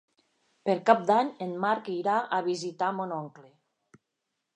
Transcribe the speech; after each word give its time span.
Per 0.69 0.75
Cap 0.89 1.03
d'Any 1.09 1.29
en 1.45 1.53
Marc 1.65 1.89
irà 1.97 2.15
a 2.39 2.39
visitar 2.47 2.89
mon 3.01 3.15
oncle. 3.19 3.47